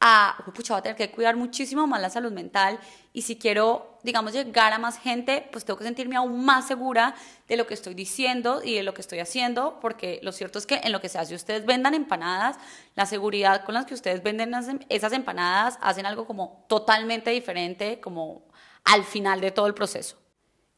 a, 0.00 0.44
pucha, 0.54 0.74
voy 0.74 0.78
a 0.78 0.82
tener 0.82 0.96
que 0.96 1.10
cuidar 1.10 1.36
muchísimo 1.36 1.86
más 1.86 2.00
la 2.00 2.08
salud 2.08 2.30
mental 2.30 2.78
y 3.12 3.22
si 3.22 3.36
quiero, 3.36 3.98
digamos, 4.04 4.32
llegar 4.32 4.72
a 4.72 4.78
más 4.78 4.98
gente, 4.98 5.48
pues 5.50 5.64
tengo 5.64 5.76
que 5.76 5.84
sentirme 5.84 6.14
aún 6.14 6.44
más 6.44 6.68
segura 6.68 7.16
de 7.48 7.56
lo 7.56 7.66
que 7.66 7.74
estoy 7.74 7.94
diciendo 7.94 8.60
y 8.62 8.74
de 8.74 8.84
lo 8.84 8.94
que 8.94 9.00
estoy 9.00 9.18
haciendo, 9.18 9.80
porque 9.80 10.20
lo 10.22 10.30
cierto 10.30 10.58
es 10.58 10.66
que 10.66 10.80
en 10.84 10.92
lo 10.92 11.00
que 11.00 11.08
se 11.08 11.18
hace, 11.18 11.34
ustedes 11.34 11.66
vendan 11.66 11.94
empanadas, 11.94 12.58
la 12.94 13.06
seguridad 13.06 13.64
con 13.64 13.74
la 13.74 13.86
que 13.86 13.94
ustedes 13.94 14.22
venden 14.22 14.54
em, 14.54 14.78
esas 14.88 15.12
empanadas 15.12 15.78
hacen 15.80 16.06
algo 16.06 16.26
como 16.26 16.64
totalmente 16.68 17.30
diferente, 17.30 18.00
como 18.00 18.46
al 18.84 19.02
final 19.02 19.40
de 19.40 19.50
todo 19.50 19.66
el 19.66 19.74
proceso. 19.74 20.16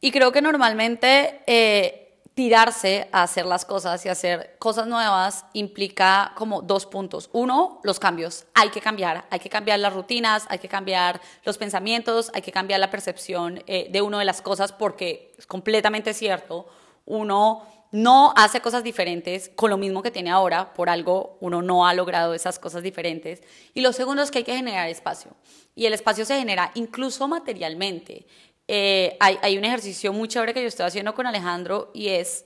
Y 0.01 0.11
creo 0.11 0.33
que 0.33 0.41
normalmente... 0.41 1.43
Eh, 1.47 2.07
tirarse 2.41 3.07
a 3.13 3.25
hacer 3.25 3.45
las 3.45 3.67
cosas 3.67 4.07
y 4.07 4.09
hacer 4.09 4.57
cosas 4.59 4.87
nuevas 4.87 5.45
implica 5.53 6.33
como 6.37 6.63
dos 6.63 6.87
puntos. 6.87 7.29
Uno, 7.35 7.81
los 7.83 8.01
cambios. 8.01 8.47
Hay 8.55 8.71
que 8.71 8.81
cambiar, 8.81 9.27
hay 9.29 9.41
que 9.41 9.51
cambiar 9.51 9.79
las 9.79 9.93
rutinas, 9.93 10.47
hay 10.49 10.59
que 10.59 10.67
cambiar 10.67 11.21
los 11.45 11.59
pensamientos, 11.59 12.31
hay 12.33 12.41
que 12.41 12.51
cambiar 12.51 12.81
la 12.81 12.91
percepción 12.91 13.63
eh, 13.67 13.89
de 13.93 14.01
uno 14.01 14.19
de 14.19 14.25
las 14.25 14.41
cosas 14.41 14.73
porque 14.73 15.35
es 15.37 15.47
completamente 15.47 16.15
cierto. 16.15 16.67
Uno 17.05 17.67
no 17.93 18.33
hace 18.35 18.63
cosas 18.63 18.85
diferentes 18.85 19.51
con 19.55 19.69
lo 19.69 19.77
mismo 19.77 20.03
que 20.03 20.11
tiene 20.11 20.31
ahora, 20.31 20.73
por 20.73 20.89
algo 20.89 21.37
uno 21.41 21.61
no 21.61 21.87
ha 21.87 21.93
logrado 21.93 22.33
esas 22.33 22.59
cosas 22.59 22.83
diferentes. 22.83 23.43
Y 23.75 23.83
lo 23.83 23.93
segundo 23.93 24.23
es 24.23 24.31
que 24.31 24.39
hay 24.39 24.45
que 24.45 24.57
generar 24.57 24.89
espacio. 24.89 25.33
Y 25.75 25.85
el 25.85 25.93
espacio 25.93 26.25
se 26.25 26.39
genera 26.39 26.71
incluso 26.75 27.29
materialmente. 27.29 28.27
Eh, 28.73 29.17
hay, 29.19 29.59
un 29.59 29.65
ejercicio 29.65 30.13
muy 30.13 30.29
chévere 30.29 30.55
que 30.55 30.63
yo 30.63 30.69
estoy 30.69 30.87
haciendo 30.87 31.13
con 31.13 31.27
Alejandro 31.27 31.91
y 31.93 32.11
es 32.11 32.45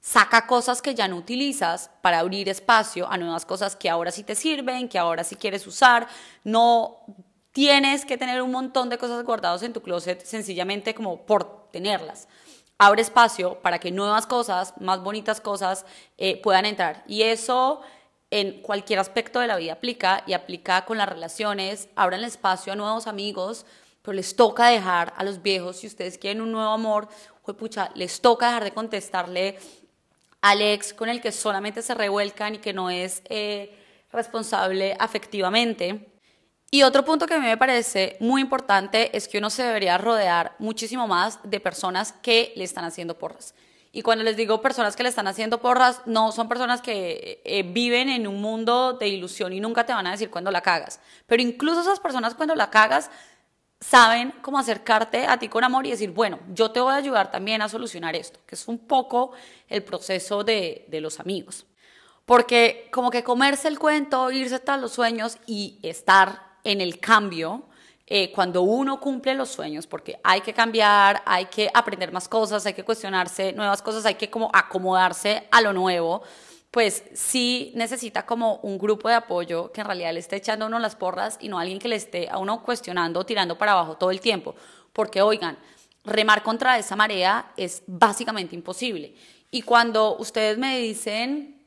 saca 0.00 0.46
cosas 0.46 0.80
que 0.80 0.94
ya 0.94 1.08
no 1.08 1.16
utilizas 1.16 1.90
para 2.00 2.20
abrir 2.20 2.48
espacio 2.48 3.06
a 3.06 3.18
nuevas 3.18 3.44
cosas 3.44 3.76
que 3.76 3.90
ahora 3.90 4.10
sí 4.10 4.22
te 4.22 4.34
sirven, 4.34 4.88
que 4.88 4.98
ahora 4.98 5.24
sí 5.24 5.36
quieres 5.36 5.66
usar. 5.66 6.08
No 6.42 7.00
tienes 7.52 8.06
que 8.06 8.16
tener 8.16 8.40
un 8.40 8.50
montón 8.50 8.88
de 8.88 8.96
cosas 8.96 9.22
guardadas 9.24 9.62
en 9.62 9.74
tu 9.74 9.82
closet 9.82 10.24
sencillamente 10.24 10.94
como 10.94 11.26
por 11.26 11.68
tenerlas. 11.70 12.28
Abre 12.78 13.02
espacio 13.02 13.60
para 13.60 13.78
que 13.78 13.90
nuevas 13.90 14.26
cosas, 14.26 14.72
más 14.80 15.02
bonitas 15.02 15.42
cosas 15.42 15.84
eh, 16.16 16.40
puedan 16.40 16.64
entrar. 16.64 17.04
Y 17.06 17.24
eso 17.24 17.82
en 18.30 18.62
cualquier 18.62 19.00
aspecto 19.00 19.38
de 19.38 19.48
la 19.48 19.56
vida 19.58 19.74
aplica 19.74 20.24
y 20.26 20.32
aplica 20.32 20.86
con 20.86 20.96
las 20.96 21.10
relaciones. 21.10 21.90
Abran 21.94 22.24
espacio 22.24 22.72
a 22.72 22.76
nuevos 22.76 23.06
amigos 23.06 23.66
pero 24.08 24.16
les 24.16 24.34
toca 24.34 24.68
dejar 24.68 25.12
a 25.18 25.22
los 25.22 25.42
viejos, 25.42 25.76
si 25.76 25.86
ustedes 25.86 26.16
quieren 26.16 26.40
un 26.40 26.50
nuevo 26.50 26.70
amor, 26.70 27.08
pucha, 27.58 27.90
les 27.94 28.22
toca 28.22 28.46
dejar 28.46 28.64
de 28.64 28.72
contestarle 28.72 29.58
al 30.40 30.62
ex 30.62 30.94
con 30.94 31.10
el 31.10 31.20
que 31.20 31.30
solamente 31.30 31.82
se 31.82 31.94
revuelcan 31.94 32.54
y 32.54 32.58
que 32.58 32.72
no 32.72 32.88
es 32.88 33.20
eh, 33.28 33.70
responsable 34.10 34.96
afectivamente. 34.98 36.08
Y 36.70 36.84
otro 36.84 37.04
punto 37.04 37.26
que 37.26 37.34
a 37.34 37.38
mí 37.38 37.44
me 37.44 37.58
parece 37.58 38.16
muy 38.18 38.40
importante 38.40 39.14
es 39.14 39.28
que 39.28 39.36
uno 39.36 39.50
se 39.50 39.62
debería 39.62 39.98
rodear 39.98 40.56
muchísimo 40.58 41.06
más 41.06 41.38
de 41.42 41.60
personas 41.60 42.12
que 42.12 42.54
le 42.56 42.64
están 42.64 42.86
haciendo 42.86 43.18
porras. 43.18 43.54
Y 43.92 44.00
cuando 44.00 44.24
les 44.24 44.38
digo 44.38 44.62
personas 44.62 44.96
que 44.96 45.02
le 45.02 45.10
están 45.10 45.26
haciendo 45.26 45.60
porras, 45.60 46.00
no 46.06 46.32
son 46.32 46.48
personas 46.48 46.80
que 46.80 47.42
eh, 47.44 47.62
viven 47.62 48.08
en 48.08 48.26
un 48.26 48.40
mundo 48.40 48.94
de 48.94 49.08
ilusión 49.08 49.52
y 49.52 49.60
nunca 49.60 49.84
te 49.84 49.92
van 49.92 50.06
a 50.06 50.12
decir 50.12 50.30
cuando 50.30 50.50
la 50.50 50.62
cagas. 50.62 50.98
Pero 51.26 51.42
incluso 51.42 51.82
esas 51.82 52.00
personas 52.00 52.34
cuando 52.34 52.54
la 52.54 52.70
cagas 52.70 53.10
saben 53.80 54.34
cómo 54.42 54.58
acercarte 54.58 55.26
a 55.26 55.38
ti 55.38 55.48
con 55.48 55.64
amor 55.64 55.86
y 55.86 55.90
decir, 55.90 56.10
bueno, 56.10 56.40
yo 56.52 56.70
te 56.70 56.80
voy 56.80 56.92
a 56.92 56.96
ayudar 56.96 57.30
también 57.30 57.62
a 57.62 57.68
solucionar 57.68 58.16
esto, 58.16 58.40
que 58.46 58.54
es 58.54 58.66
un 58.66 58.78
poco 58.78 59.32
el 59.68 59.82
proceso 59.84 60.42
de, 60.44 60.86
los 61.00 61.20
amigos. 61.20 61.66
Porque 62.26 62.88
como 62.92 63.10
que 63.10 63.22
comerse 63.22 63.68
el 63.68 63.78
cuento, 63.78 64.30
irse 64.30 64.58
tras 64.58 64.80
los 64.80 64.92
sueños 64.92 65.38
y 65.46 65.78
estar 65.82 66.42
en 66.64 66.80
el 66.80 66.98
cambio, 66.98 67.64
eh, 68.06 68.32
cuando 68.32 68.62
uno 68.62 69.00
cumple 69.00 69.34
los 69.34 69.50
sueños, 69.50 69.86
porque 69.86 70.18
hay 70.24 70.40
que 70.40 70.52
cambiar, 70.52 71.22
hay 71.24 71.46
que 71.46 71.70
aprender 71.72 72.10
más 72.10 72.28
cosas, 72.28 72.66
hay 72.66 72.74
que 72.74 72.84
cuestionarse 72.84 73.52
nuevas 73.52 73.80
cosas, 73.80 74.04
hay 74.06 74.16
que 74.16 74.30
como 74.30 74.50
acomodarse 74.52 75.46
a 75.50 75.60
lo 75.60 75.72
nuevo 75.72 76.22
pues 76.78 77.02
sí 77.12 77.72
necesita 77.74 78.24
como 78.24 78.60
un 78.62 78.78
grupo 78.78 79.08
de 79.08 79.16
apoyo 79.16 79.72
que 79.72 79.80
en 79.80 79.86
realidad 79.88 80.12
le 80.12 80.20
esté 80.20 80.36
echando 80.36 80.64
a 80.64 80.68
uno 80.68 80.78
las 80.78 80.94
porras 80.94 81.36
y 81.40 81.48
no 81.48 81.58
alguien 81.58 81.80
que 81.80 81.88
le 81.88 81.96
esté 81.96 82.28
a 82.28 82.38
uno 82.38 82.62
cuestionando, 82.62 83.26
tirando 83.26 83.58
para 83.58 83.72
abajo 83.72 83.96
todo 83.96 84.12
el 84.12 84.20
tiempo. 84.20 84.54
Porque, 84.92 85.20
oigan, 85.20 85.58
remar 86.04 86.44
contra 86.44 86.78
esa 86.78 86.94
marea 86.94 87.50
es 87.56 87.82
básicamente 87.88 88.54
imposible. 88.54 89.12
Y 89.50 89.62
cuando 89.62 90.18
ustedes 90.18 90.56
me 90.56 90.78
dicen, 90.78 91.60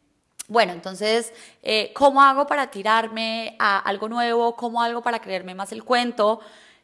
bueno, 0.47 0.71
entonces, 0.71 1.33
eh, 1.61 1.91
¿cómo 1.93 2.21
hago 2.23 2.47
para 2.47 2.71
tirarme 2.71 3.57
a 3.59 3.79
algo 3.79 4.07
nuevo? 4.07 4.55
¿Cómo 4.55 4.81
hago 4.81 5.01
para 5.01 5.19
creerme 5.19 5.55
más 5.55 5.73
el 5.73 5.83
cuento? 5.83 6.39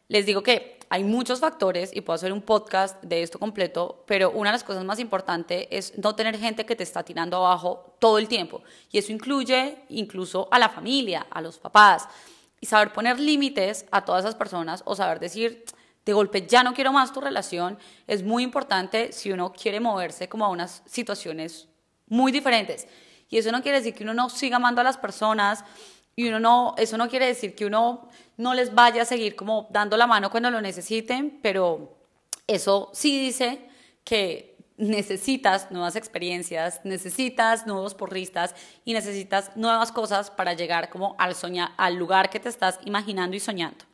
Les 0.08 0.26
digo 0.26 0.42
que 0.42 0.77
hay 0.90 1.04
muchos 1.04 1.40
factores 1.40 1.90
y 1.94 2.00
puedo 2.00 2.14
hacer 2.14 2.32
un 2.32 2.40
podcast 2.40 3.02
de 3.02 3.22
esto 3.22 3.38
completo, 3.38 4.04
pero 4.06 4.30
una 4.30 4.50
de 4.50 4.54
las 4.54 4.64
cosas 4.64 4.84
más 4.84 4.98
importantes 4.98 5.66
es 5.70 5.96
no 5.98 6.14
tener 6.14 6.38
gente 6.38 6.64
que 6.64 6.76
te 6.76 6.82
está 6.82 7.02
tirando 7.02 7.36
abajo 7.36 7.94
todo 7.98 8.18
el 8.18 8.28
tiempo. 8.28 8.62
Y 8.90 8.98
eso 8.98 9.12
incluye 9.12 9.84
incluso 9.90 10.48
a 10.50 10.58
la 10.58 10.68
familia, 10.68 11.26
a 11.30 11.40
los 11.40 11.58
papás. 11.58 12.08
Y 12.60 12.66
saber 12.66 12.92
poner 12.92 13.20
límites 13.20 13.86
a 13.90 14.04
todas 14.04 14.24
esas 14.24 14.34
personas 14.34 14.82
o 14.86 14.96
saber 14.96 15.20
decir, 15.20 15.64
de 16.04 16.12
golpe 16.14 16.46
ya 16.46 16.62
no 16.62 16.72
quiero 16.72 16.90
más 16.90 17.12
tu 17.12 17.20
relación, 17.20 17.78
es 18.06 18.22
muy 18.22 18.42
importante 18.42 19.12
si 19.12 19.30
uno 19.30 19.52
quiere 19.52 19.78
moverse 19.78 20.28
como 20.28 20.46
a 20.46 20.48
unas 20.48 20.82
situaciones 20.86 21.68
muy 22.06 22.32
diferentes. 22.32 22.88
Y 23.28 23.36
eso 23.36 23.52
no 23.52 23.62
quiere 23.62 23.78
decir 23.78 23.94
que 23.94 24.04
uno 24.04 24.14
no 24.14 24.30
siga 24.30 24.56
amando 24.56 24.80
a 24.80 24.84
las 24.84 24.96
personas, 24.96 25.64
y 26.18 26.26
uno 26.26 26.40
no, 26.40 26.74
eso 26.78 26.98
no 26.98 27.08
quiere 27.08 27.26
decir 27.26 27.54
que 27.54 27.64
uno 27.64 28.08
no 28.36 28.52
les 28.52 28.74
vaya 28.74 29.02
a 29.02 29.04
seguir 29.04 29.36
como 29.36 29.68
dando 29.70 29.96
la 29.96 30.08
mano 30.08 30.32
cuando 30.32 30.50
lo 30.50 30.60
necesiten, 30.60 31.38
pero 31.44 31.96
eso 32.48 32.90
sí 32.92 33.20
dice 33.20 33.68
que 34.02 34.56
necesitas 34.76 35.70
nuevas 35.70 35.94
experiencias, 35.94 36.80
necesitas 36.82 37.68
nuevos 37.68 37.94
porristas 37.94 38.56
y 38.84 38.94
necesitas 38.94 39.56
nuevas 39.56 39.92
cosas 39.92 40.28
para 40.28 40.54
llegar 40.54 40.90
como 40.90 41.14
al, 41.20 41.36
al 41.76 41.94
lugar 41.94 42.30
que 42.30 42.40
te 42.40 42.48
estás 42.48 42.80
imaginando 42.84 43.36
y 43.36 43.40
soñando. 43.40 43.84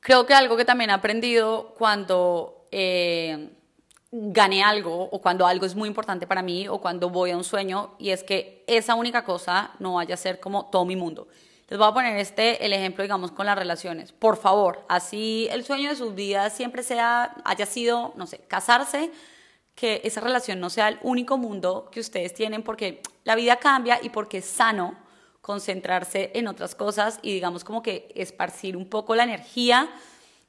Creo 0.00 0.26
que 0.26 0.34
algo 0.34 0.58
que 0.58 0.66
también 0.66 0.90
he 0.90 0.92
aprendido 0.92 1.74
cuando 1.78 2.66
eh, 2.72 3.54
gané 4.12 4.62
algo 4.62 5.04
o 5.04 5.22
cuando 5.22 5.46
algo 5.46 5.64
es 5.64 5.74
muy 5.74 5.88
importante 5.88 6.26
para 6.26 6.42
mí 6.42 6.68
o 6.68 6.78
cuando 6.78 7.08
voy 7.08 7.30
a 7.30 7.38
un 7.38 7.44
sueño 7.44 7.94
y 7.98 8.10
es 8.10 8.22
que 8.22 8.64
esa 8.66 8.94
única 8.96 9.24
cosa 9.24 9.70
no 9.78 9.94
vaya 9.94 10.12
a 10.12 10.18
ser 10.18 10.40
como 10.40 10.66
todo 10.66 10.84
mi 10.84 10.96
mundo 10.96 11.26
les 11.70 11.78
voy 11.78 11.86
a 11.86 11.94
poner 11.94 12.16
este, 12.16 12.66
el 12.66 12.72
ejemplo, 12.72 13.02
digamos, 13.02 13.30
con 13.30 13.46
las 13.46 13.56
relaciones. 13.56 14.10
Por 14.10 14.36
favor, 14.36 14.84
así 14.88 15.46
el 15.52 15.64
sueño 15.64 15.88
de 15.88 15.94
sus 15.94 16.16
vidas 16.16 16.52
siempre 16.52 16.82
sea, 16.82 17.36
haya 17.44 17.64
sido, 17.64 18.12
no 18.16 18.26
sé, 18.26 18.38
casarse, 18.38 19.12
que 19.76 20.00
esa 20.02 20.20
relación 20.20 20.58
no 20.58 20.68
sea 20.68 20.88
el 20.88 20.98
único 21.02 21.38
mundo 21.38 21.88
que 21.92 22.00
ustedes 22.00 22.34
tienen, 22.34 22.64
porque 22.64 23.00
la 23.22 23.36
vida 23.36 23.56
cambia 23.56 24.00
y 24.02 24.10
porque 24.10 24.38
es 24.38 24.46
sano 24.46 24.96
concentrarse 25.40 26.32
en 26.34 26.48
otras 26.48 26.74
cosas 26.74 27.20
y, 27.22 27.32
digamos, 27.32 27.62
como 27.62 27.84
que 27.84 28.08
esparcir 28.16 28.76
un 28.76 28.88
poco 28.88 29.14
la 29.14 29.22
energía. 29.22 29.88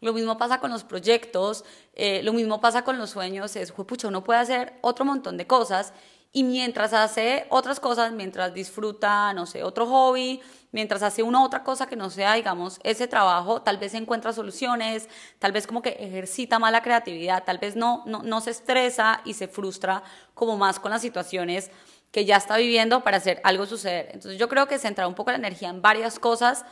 Lo 0.01 0.13
mismo 0.13 0.39
pasa 0.39 0.59
con 0.59 0.71
los 0.71 0.83
proyectos, 0.83 1.63
eh, 1.93 2.23
lo 2.23 2.33
mismo 2.33 2.59
pasa 2.59 2.83
con 2.83 2.97
los 2.97 3.11
sueños, 3.11 3.55
es, 3.55 3.71
pucha, 3.71 4.07
uno 4.07 4.23
puede 4.23 4.39
hacer 4.39 4.73
otro 4.81 5.05
montón 5.05 5.37
de 5.37 5.45
cosas 5.45 5.93
y 6.33 6.43
mientras 6.43 6.93
hace 6.93 7.45
otras 7.49 7.79
cosas, 7.79 8.11
mientras 8.13 8.53
disfruta, 8.53 9.33
no 9.33 9.45
sé, 9.45 9.63
otro 9.63 9.85
hobby, 9.85 10.41
mientras 10.71 11.03
hace 11.03 11.23
una 11.23 11.43
otra 11.43 11.63
cosa 11.63 11.87
que 11.87 11.95
no 11.95 12.09
sea, 12.09 12.33
digamos, 12.33 12.79
ese 12.83 13.07
trabajo, 13.07 13.61
tal 13.61 13.77
vez 13.77 13.93
encuentra 13.93 14.33
soluciones, 14.33 15.09
tal 15.39 15.51
vez 15.51 15.67
como 15.67 15.81
que 15.81 15.97
ejercita 15.99 16.59
más 16.59 16.71
la 16.71 16.81
creatividad, 16.81 17.43
tal 17.43 17.57
vez 17.57 17.75
no, 17.75 18.03
no, 18.05 18.23
no 18.23 18.41
se 18.41 18.51
estresa 18.51 19.21
y 19.25 19.33
se 19.33 19.47
frustra 19.47 20.03
como 20.33 20.57
más 20.57 20.79
con 20.79 20.91
las 20.91 21.01
situaciones 21.01 21.71
que 22.11 22.25
ya 22.25 22.37
está 22.37 22.57
viviendo 22.57 23.03
para 23.03 23.17
hacer 23.17 23.41
algo 23.43 23.65
suceder. 23.65 24.09
Entonces 24.13 24.39
yo 24.39 24.49
creo 24.49 24.67
que 24.67 24.79
centrar 24.79 25.07
un 25.07 25.15
poco 25.15 25.31
la 25.31 25.37
energía 25.37 25.69
en 25.69 25.81
varias 25.81 26.19
cosas 26.19 26.65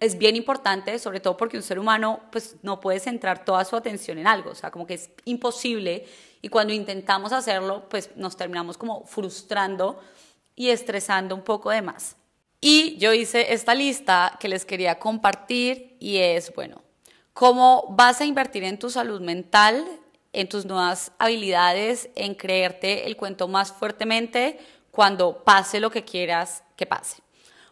es 0.00 0.18
bien 0.18 0.34
importante, 0.34 0.98
sobre 0.98 1.20
todo 1.20 1.36
porque 1.36 1.56
un 1.56 1.62
ser 1.62 1.78
humano 1.78 2.20
pues 2.32 2.56
no 2.62 2.80
puede 2.80 2.98
centrar 2.98 3.44
toda 3.44 3.64
su 3.64 3.76
atención 3.76 4.18
en 4.18 4.26
algo, 4.26 4.50
o 4.50 4.54
sea, 4.54 4.70
como 4.70 4.86
que 4.86 4.94
es 4.94 5.10
imposible 5.24 6.06
y 6.42 6.48
cuando 6.48 6.72
intentamos 6.72 7.32
hacerlo 7.32 7.88
pues 7.88 8.10
nos 8.16 8.36
terminamos 8.36 8.76
como 8.76 9.04
frustrando 9.04 10.00
y 10.56 10.70
estresando 10.70 11.34
un 11.34 11.42
poco 11.42 11.70
de 11.70 11.82
más. 11.82 12.16
Y 12.64 12.96
yo 12.98 13.12
hice 13.12 13.52
esta 13.52 13.74
lista 13.74 14.36
que 14.38 14.48
les 14.48 14.64
quería 14.64 15.00
compartir 15.00 15.96
y 15.98 16.18
es, 16.18 16.54
bueno, 16.54 16.80
cómo 17.32 17.86
vas 17.90 18.20
a 18.20 18.24
invertir 18.24 18.62
en 18.62 18.78
tu 18.78 18.88
salud 18.88 19.20
mental, 19.20 19.84
en 20.32 20.48
tus 20.48 20.64
nuevas 20.64 21.10
habilidades, 21.18 22.08
en 22.14 22.36
creerte 22.36 23.06
el 23.06 23.16
cuento 23.16 23.48
más 23.48 23.72
fuertemente 23.72 24.60
cuando 24.92 25.42
pase 25.42 25.80
lo 25.80 25.90
que 25.90 26.04
quieras 26.04 26.62
que 26.76 26.86
pase. 26.86 27.20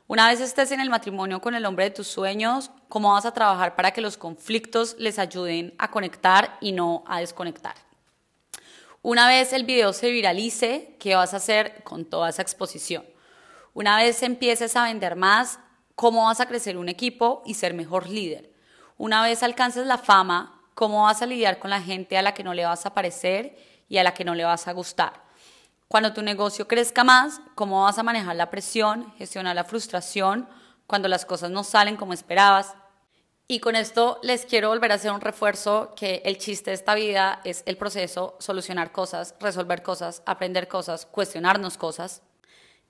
Una 0.09 0.29
vez 0.29 0.41
estés 0.41 0.73
en 0.73 0.81
el 0.81 0.91
matrimonio 0.91 1.41
con 1.41 1.55
el 1.55 1.67
hombre 1.67 1.85
de 1.85 1.91
tus 1.93 2.09
sueños, 2.09 2.73
¿cómo 2.89 3.13
vas 3.13 3.27
a 3.27 3.33
trabajar 3.33 3.77
para 3.77 3.93
que 3.93 4.01
los 4.01 4.17
conflictos 4.17 4.97
les 4.99 5.21
ayuden 5.21 5.73
a 5.79 5.93
conectar 5.93 6.59
y 6.61 6.73
no 6.73 7.05
a 7.07 7.21
desconectar? 7.21 7.77
Una 9.03 9.29
vez 9.29 9.53
el 9.53 9.63
video 9.63 9.93
se 9.93 10.11
viralice, 10.11 10.97
¿qué 10.99 11.15
vas 11.15 11.33
a 11.33 11.37
hacer 11.37 11.85
con 11.85 12.07
toda 12.07 12.31
esa 12.31 12.43
exposición? 12.43 13.05
Una 13.73 13.97
vez 13.97 14.23
empieces 14.23 14.75
a 14.75 14.85
vender 14.85 15.15
más, 15.15 15.61
¿cómo 15.95 16.25
vas 16.25 16.41
a 16.41 16.47
crecer 16.47 16.77
un 16.77 16.89
equipo 16.89 17.43
y 17.47 17.55
ser 17.55 17.73
mejor 17.73 18.09
líder? 18.09 18.53
Una 18.97 19.23
vez 19.23 19.43
alcances 19.43 19.87
la 19.87 19.97
fama, 19.97 20.61
¿cómo 20.75 21.05
vas 21.05 21.23
a 21.23 21.27
lidiar 21.27 21.61
con 21.61 21.71
la 21.71 21.81
gente 21.81 22.19
a 22.19 22.23
la 22.23 22.35
que 22.35 22.43
no 22.43 22.53
le 22.53 22.65
vas 22.65 22.85
a 22.85 22.95
parecer 22.95 23.57
y 23.89 23.99
a 23.99 24.05
la 24.05 24.13
que 24.13 24.25
no 24.25 24.35
le 24.35 24.45
vas 24.45 24.67
a 24.67 24.73
gustar? 24.73 25.23
Cuando 25.87 26.13
tu 26.13 26.23
negocio 26.23 26.67
crezca 26.67 27.05
más, 27.05 27.41
¿cómo 27.55 27.85
vas 27.85 27.99
a 27.99 28.03
manejar 28.03 28.35
la 28.35 28.51
presión, 28.51 29.13
gestionar 29.17 29.55
la 29.55 29.65
frustración 29.65 30.49
cuando 30.87 31.09
las 31.09 31.25
cosas 31.25 31.51
no 31.51 31.63
salen 31.63 31.97
como 31.97 32.13
esperabas? 32.13 32.75
Y 33.47 33.61
con 33.61 33.77
esto 33.77 34.19
les 34.23 34.47
quiero 34.47 34.69
volver 34.69 34.91
a 34.93 34.97
hacer 34.97 35.13
un 35.13 35.21
refuerzo 35.21 35.93
que 35.97 36.23
el 36.25 36.39
chiste 36.39 36.71
de 36.71 36.75
esta 36.75 36.95
vida 36.95 37.41
es 37.45 37.63
el 37.67 37.77
proceso, 37.77 38.37
solucionar 38.41 38.91
cosas, 38.93 39.35
resolver 39.41 39.83
cosas, 39.83 40.23
aprender 40.27 40.67
cosas, 40.67 41.07
cuestionarnos 41.07 41.77
cosas, 41.77 42.23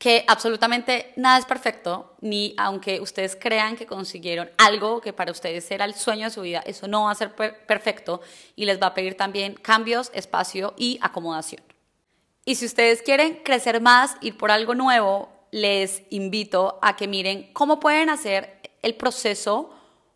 que 0.00 0.24
absolutamente 0.28 1.12
nada 1.16 1.38
es 1.38 1.44
perfecto, 1.44 2.14
ni 2.22 2.54
aunque 2.56 3.02
ustedes 3.02 3.36
crean 3.36 3.76
que 3.76 3.84
consiguieron 3.84 4.50
algo 4.56 5.02
que 5.02 5.12
para 5.12 5.30
ustedes 5.30 5.70
era 5.70 5.84
el 5.84 5.94
sueño 5.94 6.24
de 6.24 6.30
su 6.30 6.40
vida, 6.40 6.62
eso 6.64 6.88
no 6.88 7.04
va 7.04 7.10
a 7.10 7.14
ser 7.14 7.34
perfecto 7.34 8.22
y 8.56 8.64
les 8.64 8.80
va 8.80 8.86
a 8.86 8.94
pedir 8.94 9.18
también 9.18 9.52
cambios, 9.56 10.10
espacio 10.14 10.72
y 10.78 10.98
acomodación. 11.02 11.62
Y 12.46 12.54
si 12.54 12.64
ustedes 12.64 13.02
quieren 13.02 13.40
crecer 13.44 13.82
más, 13.82 14.16
ir 14.22 14.38
por 14.38 14.50
algo 14.50 14.74
nuevo, 14.74 15.28
les 15.50 16.02
invito 16.08 16.78
a 16.80 16.96
que 16.96 17.06
miren 17.06 17.52
cómo 17.52 17.78
pueden 17.78 18.08
hacer 18.08 18.58
el 18.80 18.94
proceso 18.94 19.70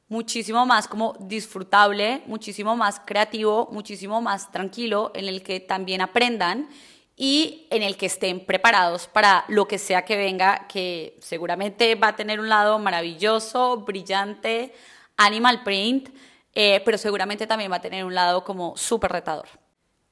muchísimo 0.09 0.65
más 0.65 0.89
como 0.89 1.15
disfrutable, 1.21 2.23
muchísimo 2.25 2.75
más 2.75 3.03
creativo, 3.05 3.69
muchísimo 3.71 4.23
más 4.23 4.51
tranquilo, 4.51 5.13
en 5.15 5.27
el 5.29 5.43
que 5.43 5.61
también 5.61 6.01
aprendan 6.01 6.71
y 7.17 7.67
en 7.71 7.83
el 7.83 7.97
que 7.97 8.07
estén 8.07 8.45
preparados 8.45 9.07
para 9.07 9.45
lo 9.49 9.69
que 9.69 9.79
sea 9.79 10.05
que 10.05 10.17
venga, 10.17 10.67
que 10.69 11.17
seguramente 11.21 11.95
va 11.95 12.09
a 12.09 12.17
tener 12.17 12.41
un 12.41 12.49
lado 12.49 12.79
maravilloso, 12.79 13.79
brillante, 13.79 14.73
animal 15.17 15.63
print, 15.63 16.09
eh, 16.55 16.83
pero 16.85 16.99
seguramente 16.99 17.47
también 17.47 17.71
va 17.71 17.77
a 17.77 17.81
tener 17.81 18.05
un 18.05 18.15
lado 18.15 18.45
como 18.45 18.77
súper 18.77 19.13
retador. 19.13 19.47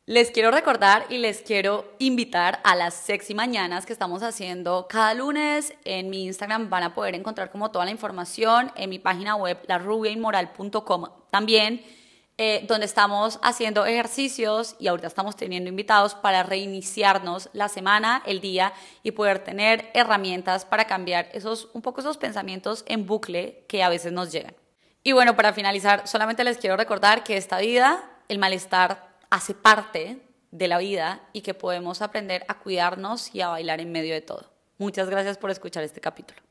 Les 0.04 0.32
quiero 0.32 0.50
recordar 0.50 1.06
y 1.10 1.18
les 1.18 1.42
quiero 1.42 1.94
invitar 2.00 2.60
a 2.64 2.74
las 2.74 2.94
sexy 2.94 3.34
mañanas 3.34 3.86
que 3.86 3.92
estamos 3.92 4.24
haciendo 4.24 4.88
cada 4.88 5.14
lunes. 5.14 5.74
En 5.84 6.10
mi 6.10 6.24
Instagram 6.24 6.68
van 6.68 6.82
a 6.82 6.92
poder 6.92 7.14
encontrar 7.14 7.52
como 7.52 7.70
toda 7.70 7.84
la 7.84 7.92
información 7.92 8.72
en 8.74 8.90
mi 8.90 8.98
página 8.98 9.36
web 9.36 9.58
larubiainmoral.com 9.68 11.04
también, 11.30 11.84
eh, 12.44 12.64
donde 12.66 12.86
estamos 12.86 13.38
haciendo 13.40 13.86
ejercicios 13.86 14.74
y 14.80 14.88
ahorita 14.88 15.06
estamos 15.06 15.36
teniendo 15.36 15.68
invitados 15.68 16.16
para 16.16 16.42
reiniciarnos 16.42 17.48
la 17.52 17.68
semana, 17.68 18.20
el 18.26 18.40
día 18.40 18.72
y 19.04 19.12
poder 19.12 19.44
tener 19.44 19.88
herramientas 19.94 20.64
para 20.64 20.88
cambiar 20.88 21.28
esos 21.34 21.68
un 21.72 21.82
poco 21.82 22.00
esos 22.00 22.18
pensamientos 22.18 22.82
en 22.88 23.06
bucle 23.06 23.64
que 23.68 23.84
a 23.84 23.88
veces 23.88 24.10
nos 24.10 24.32
llegan. 24.32 24.56
Y 25.04 25.12
bueno, 25.12 25.36
para 25.36 25.52
finalizar, 25.52 26.08
solamente 26.08 26.42
les 26.42 26.58
quiero 26.58 26.76
recordar 26.76 27.22
que 27.22 27.36
esta 27.36 27.58
vida, 27.58 28.10
el 28.26 28.40
malestar 28.40 29.14
hace 29.30 29.54
parte 29.54 30.18
de 30.50 30.66
la 30.66 30.78
vida 30.78 31.20
y 31.32 31.42
que 31.42 31.54
podemos 31.54 32.02
aprender 32.02 32.44
a 32.48 32.58
cuidarnos 32.58 33.32
y 33.32 33.40
a 33.40 33.50
bailar 33.50 33.80
en 33.80 33.92
medio 33.92 34.14
de 34.14 34.20
todo. 34.20 34.50
Muchas 34.78 35.08
gracias 35.08 35.38
por 35.38 35.52
escuchar 35.52 35.84
este 35.84 36.00
capítulo. 36.00 36.42